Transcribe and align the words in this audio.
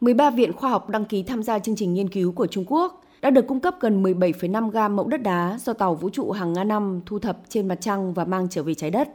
13 0.00 0.30
viện 0.30 0.52
khoa 0.52 0.70
học 0.70 0.90
đăng 0.90 1.04
ký 1.04 1.22
tham 1.22 1.42
gia 1.42 1.58
chương 1.58 1.76
trình 1.76 1.94
nghiên 1.94 2.08
cứu 2.08 2.32
của 2.32 2.46
Trung 2.46 2.64
Quốc 2.66 3.02
đã 3.22 3.30
được 3.30 3.46
cung 3.46 3.60
cấp 3.60 3.74
gần 3.80 4.02
17,5 4.02 4.70
gam 4.70 4.96
mẫu 4.96 5.08
đất 5.08 5.22
đá 5.22 5.58
do 5.60 5.72
tàu 5.72 5.94
vũ 5.94 6.10
trụ 6.10 6.30
hàng 6.30 6.52
nga 6.52 6.64
năm 6.64 7.00
thu 7.06 7.18
thập 7.18 7.38
trên 7.48 7.68
mặt 7.68 7.78
trăng 7.80 8.14
và 8.14 8.24
mang 8.24 8.46
trở 8.50 8.62
về 8.62 8.74
trái 8.74 8.90
đất. 8.90 9.08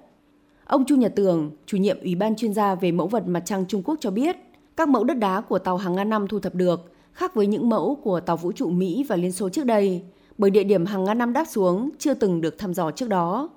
Ông 0.65 0.85
Chu 0.85 0.95
Nhật 0.95 1.15
Tường, 1.15 1.51
chủ 1.65 1.77
nhiệm 1.77 1.99
Ủy 2.01 2.15
ban 2.15 2.35
chuyên 2.35 2.53
gia 2.53 2.75
về 2.75 2.91
mẫu 2.91 3.07
vật 3.07 3.27
mặt 3.27 3.43
trăng 3.45 3.65
Trung 3.67 3.83
Quốc 3.83 3.95
cho 3.99 4.11
biết, 4.11 4.37
các 4.77 4.89
mẫu 4.89 5.03
đất 5.03 5.17
đá 5.17 5.41
của 5.41 5.59
tàu 5.59 5.77
hàng 5.77 5.95
nga 5.95 6.03
năm 6.03 6.27
thu 6.27 6.39
thập 6.39 6.55
được 6.55 6.91
khác 7.13 7.35
với 7.35 7.47
những 7.47 7.69
mẫu 7.69 7.95
của 8.03 8.19
tàu 8.19 8.37
vũ 8.37 8.51
trụ 8.51 8.69
Mỹ 8.69 9.05
và 9.09 9.15
Liên 9.15 9.31
Xô 9.31 9.49
trước 9.49 9.65
đây, 9.65 10.01
bởi 10.37 10.49
địa 10.51 10.63
điểm 10.63 10.85
hàng 10.85 11.03
nga 11.03 11.13
năm 11.13 11.33
đáp 11.33 11.45
xuống 11.45 11.89
chưa 11.99 12.13
từng 12.13 12.41
được 12.41 12.57
thăm 12.57 12.73
dò 12.73 12.91
trước 12.91 13.09
đó. 13.09 13.49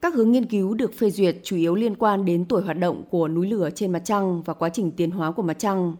Các 0.00 0.14
hướng 0.14 0.32
nghiên 0.32 0.46
cứu 0.46 0.74
được 0.74 0.94
phê 0.94 1.10
duyệt 1.10 1.36
chủ 1.42 1.56
yếu 1.56 1.74
liên 1.74 1.94
quan 1.94 2.24
đến 2.24 2.44
tuổi 2.44 2.62
hoạt 2.62 2.78
động 2.78 3.02
của 3.10 3.28
núi 3.28 3.46
lửa 3.46 3.70
trên 3.74 3.92
mặt 3.92 4.02
trăng 4.04 4.42
và 4.42 4.54
quá 4.54 4.68
trình 4.68 4.90
tiến 4.90 5.10
hóa 5.10 5.32
của 5.32 5.42
mặt 5.42 5.58
trăng. 5.58 5.94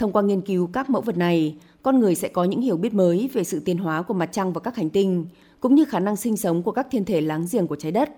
Thông 0.00 0.12
qua 0.12 0.22
nghiên 0.22 0.40
cứu 0.40 0.70
các 0.72 0.90
mẫu 0.90 1.02
vật 1.02 1.16
này, 1.16 1.56
con 1.82 2.00
người 2.00 2.14
sẽ 2.14 2.28
có 2.28 2.44
những 2.44 2.60
hiểu 2.60 2.76
biết 2.76 2.94
mới 2.94 3.30
về 3.32 3.44
sự 3.44 3.60
tiến 3.64 3.78
hóa 3.78 4.02
của 4.02 4.14
mặt 4.14 4.28
trăng 4.32 4.52
và 4.52 4.60
các 4.60 4.76
hành 4.76 4.90
tinh, 4.90 5.26
cũng 5.60 5.74
như 5.74 5.84
khả 5.84 6.00
năng 6.00 6.16
sinh 6.16 6.36
sống 6.36 6.62
của 6.62 6.72
các 6.72 6.86
thiên 6.90 7.04
thể 7.04 7.20
láng 7.20 7.46
giềng 7.52 7.66
của 7.66 7.76
trái 7.76 7.92
đất. 7.92 8.10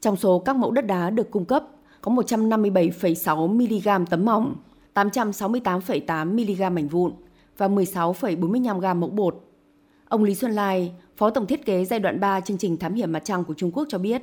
Trong 0.00 0.16
số 0.16 0.38
các 0.38 0.56
mẫu 0.56 0.70
đất 0.70 0.86
đá 0.86 1.10
được 1.10 1.30
cung 1.30 1.44
cấp, 1.44 1.64
có 2.00 2.12
157,6 2.12 3.48
mg 3.48 4.06
tấm 4.10 4.24
mỏng, 4.24 4.56
868,8 4.94 6.26
mg 6.70 6.74
mảnh 6.74 6.88
vụn 6.88 7.12
và 7.58 7.68
16,45 7.68 8.80
g 8.80 8.96
mẫu 9.00 9.10
bột. 9.10 9.44
Ông 10.08 10.24
Lý 10.24 10.34
Xuân 10.34 10.52
Lai, 10.52 10.92
Phó 11.16 11.30
Tổng 11.30 11.46
thiết 11.46 11.66
kế 11.66 11.84
giai 11.84 12.00
đoạn 12.00 12.20
3 12.20 12.40
chương 12.40 12.58
trình 12.58 12.76
thám 12.76 12.94
hiểm 12.94 13.12
mặt 13.12 13.22
trăng 13.24 13.44
của 13.44 13.54
Trung 13.54 13.70
Quốc 13.70 13.86
cho 13.88 13.98
biết. 13.98 14.22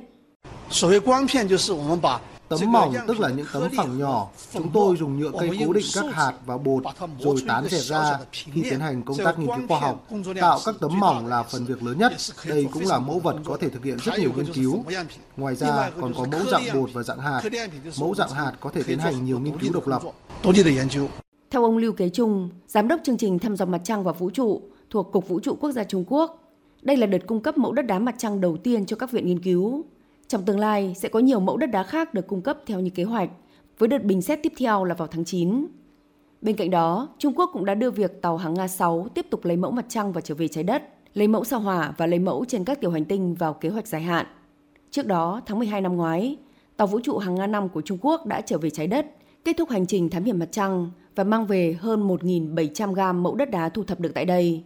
Tấm 2.50 2.72
mỏng 2.72 2.94
tức 3.06 3.20
là 3.20 3.28
những 3.28 3.46
tấm 3.52 3.70
phẳng 3.76 3.98
nhỏ. 3.98 4.28
Chúng 4.52 4.70
tôi 4.72 4.96
dùng 4.96 5.20
nhựa 5.20 5.30
cây 5.40 5.50
cố 5.66 5.72
định 5.72 5.86
các 5.94 6.04
hạt 6.14 6.32
và 6.46 6.58
bột 6.58 6.82
rồi 7.18 7.36
tán 7.48 7.64
dệt 7.70 7.78
ra 7.78 8.18
khi 8.32 8.62
tiến 8.62 8.80
hành 8.80 9.02
công 9.02 9.16
tác 9.24 9.38
nghiên 9.38 9.48
cứu 9.48 9.66
khoa 9.68 9.80
học. 9.80 10.06
Tạo 10.40 10.58
các 10.64 10.74
tấm 10.80 11.00
mỏng 11.00 11.26
là 11.26 11.42
phần 11.42 11.64
việc 11.64 11.82
lớn 11.82 11.98
nhất. 11.98 12.12
Đây 12.48 12.68
cũng 12.72 12.86
là 12.86 12.98
mẫu 12.98 13.18
vật 13.18 13.36
có 13.44 13.56
thể 13.60 13.68
thực 13.68 13.84
hiện 13.84 13.96
rất 14.04 14.18
nhiều 14.18 14.30
nghiên 14.36 14.52
cứu. 14.52 14.84
Ngoài 15.36 15.54
ra 15.54 15.90
còn 16.00 16.14
có 16.14 16.26
mẫu 16.32 16.40
dạng 16.50 16.62
bột 16.74 16.90
và 16.92 17.02
dạng 17.02 17.18
hạt. 17.18 17.42
Mẫu 18.00 18.14
dạng 18.14 18.30
hạt 18.30 18.52
có 18.60 18.70
thể 18.70 18.82
tiến 18.82 18.98
hành 18.98 19.24
nhiều 19.24 19.38
nghiên 19.38 19.58
cứu 19.58 19.72
độc 19.72 19.88
lập. 19.88 20.02
Theo 21.50 21.64
ông 21.64 21.76
Lưu 21.76 21.92
Kế 21.92 22.08
Trung, 22.08 22.48
Giám 22.66 22.88
đốc 22.88 23.00
chương 23.04 23.16
trình 23.16 23.38
thăm 23.38 23.56
dò 23.56 23.64
mặt 23.64 23.80
trăng 23.84 24.04
và 24.04 24.12
vũ 24.12 24.30
trụ 24.30 24.62
thuộc 24.90 25.12
Cục 25.12 25.28
Vũ 25.28 25.40
trụ 25.40 25.56
Quốc 25.60 25.72
gia 25.72 25.84
Trung 25.84 26.04
Quốc, 26.08 26.52
đây 26.82 26.96
là 26.96 27.06
đợt 27.06 27.26
cung 27.26 27.40
cấp 27.40 27.58
mẫu 27.58 27.72
đất 27.72 27.82
đá 27.82 27.98
mặt 27.98 28.14
trăng 28.18 28.40
đầu 28.40 28.56
tiên 28.56 28.86
cho 28.86 28.96
các 28.96 29.10
viện 29.12 29.26
nghiên 29.26 29.42
cứu. 29.42 29.84
Trong 30.30 30.44
tương 30.44 30.58
lai 30.58 30.94
sẽ 30.96 31.08
có 31.08 31.18
nhiều 31.18 31.40
mẫu 31.40 31.56
đất 31.56 31.66
đá 31.66 31.82
khác 31.82 32.14
được 32.14 32.26
cung 32.26 32.42
cấp 32.42 32.58
theo 32.66 32.80
như 32.80 32.90
kế 32.90 33.04
hoạch, 33.04 33.30
với 33.78 33.88
đợt 33.88 34.04
bình 34.04 34.22
xét 34.22 34.42
tiếp 34.42 34.52
theo 34.58 34.84
là 34.84 34.94
vào 34.94 35.08
tháng 35.08 35.24
9. 35.24 35.66
Bên 36.42 36.56
cạnh 36.56 36.70
đó, 36.70 37.08
Trung 37.18 37.32
Quốc 37.36 37.50
cũng 37.52 37.64
đã 37.64 37.74
đưa 37.74 37.90
việc 37.90 38.22
tàu 38.22 38.36
hàng 38.36 38.54
Nga-6 38.54 39.08
tiếp 39.08 39.26
tục 39.30 39.44
lấy 39.44 39.56
mẫu 39.56 39.70
mặt 39.70 39.84
trăng 39.88 40.12
và 40.12 40.20
trở 40.20 40.34
về 40.34 40.48
trái 40.48 40.64
đất, 40.64 40.82
lấy 41.14 41.28
mẫu 41.28 41.44
sao 41.44 41.60
hỏa 41.60 41.94
và 41.96 42.06
lấy 42.06 42.18
mẫu 42.18 42.44
trên 42.48 42.64
các 42.64 42.80
tiểu 42.80 42.90
hành 42.90 43.04
tinh 43.04 43.34
vào 43.34 43.52
kế 43.54 43.68
hoạch 43.68 43.86
dài 43.86 44.02
hạn. 44.02 44.26
Trước 44.90 45.06
đó, 45.06 45.40
tháng 45.46 45.58
12 45.58 45.80
năm 45.80 45.96
ngoái, 45.96 46.36
tàu 46.76 46.86
vũ 46.86 47.00
trụ 47.00 47.18
hàng 47.18 47.36
Nga-5 47.36 47.68
của 47.68 47.82
Trung 47.82 47.98
Quốc 48.00 48.26
đã 48.26 48.40
trở 48.40 48.58
về 48.58 48.70
trái 48.70 48.86
đất, 48.86 49.06
kết 49.44 49.56
thúc 49.58 49.70
hành 49.70 49.86
trình 49.86 50.10
thám 50.10 50.24
hiểm 50.24 50.38
mặt 50.38 50.48
trăng 50.52 50.90
và 51.14 51.24
mang 51.24 51.46
về 51.46 51.76
hơn 51.80 52.08
1.700 52.08 52.92
gam 52.92 53.22
mẫu 53.22 53.34
đất 53.34 53.50
đá 53.50 53.68
thu 53.68 53.84
thập 53.84 54.00
được 54.00 54.14
tại 54.14 54.24
đây. 54.24 54.64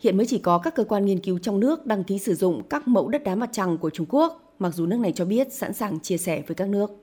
Hiện 0.00 0.16
mới 0.16 0.26
chỉ 0.26 0.38
có 0.38 0.58
các 0.58 0.74
cơ 0.74 0.84
quan 0.84 1.04
nghiên 1.04 1.20
cứu 1.20 1.38
trong 1.38 1.60
nước 1.60 1.86
đăng 1.86 2.04
ký 2.04 2.18
sử 2.18 2.34
dụng 2.34 2.62
các 2.70 2.88
mẫu 2.88 3.08
đất 3.08 3.24
đá 3.24 3.34
mặt 3.34 3.50
trăng 3.52 3.78
của 3.78 3.90
Trung 3.90 4.06
Quốc, 4.08 4.41
mặc 4.62 4.74
dù 4.74 4.86
nước 4.86 4.96
này 4.96 5.12
cho 5.12 5.24
biết 5.24 5.52
sẵn 5.52 5.72
sàng 5.72 6.00
chia 6.00 6.16
sẻ 6.16 6.42
với 6.46 6.54
các 6.54 6.68
nước. 6.68 7.01